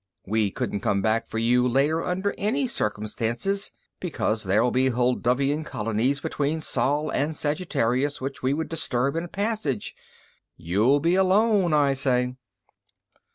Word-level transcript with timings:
We 0.25 0.49
couldn't 0.49 0.79
come 0.79 1.03
back 1.03 1.27
for 1.27 1.37
you 1.37 1.67
later 1.67 2.01
under 2.03 2.33
any 2.35 2.65
circumstances, 2.65 3.71
because 3.99 4.45
there'll 4.45 4.71
be 4.71 4.89
Hulduvian 4.89 5.63
colonies 5.63 6.21
between 6.21 6.59
Sol 6.59 7.11
and 7.11 7.35
Sagittarius 7.35 8.19
which 8.19 8.41
we 8.41 8.51
would 8.51 8.67
disturb 8.67 9.15
in 9.15 9.27
passage. 9.27 9.93
You'll 10.57 11.01
be 11.01 11.13
alone, 11.13 11.71
I 11.75 11.93
say!" 11.93 12.33